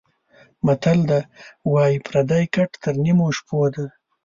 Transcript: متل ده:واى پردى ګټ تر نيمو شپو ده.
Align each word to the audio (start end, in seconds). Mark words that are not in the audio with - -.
متل 0.65 0.99
ده:واى 1.11 1.93
پردى 2.05 2.41
ګټ 2.55 2.71
تر 2.83 2.93
نيمو 3.03 3.27
شپو 3.37 3.59
ده. 3.73 3.85